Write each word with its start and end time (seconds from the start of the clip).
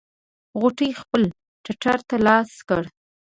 غوټۍ 0.59 0.91
خپل 1.01 1.21
ټټر 1.63 1.97
ته 2.09 2.15
لاس 2.27 2.51
کړ. 2.67 2.83